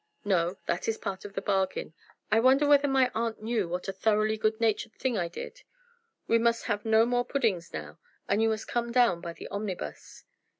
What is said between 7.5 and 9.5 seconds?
now, and you must come down by the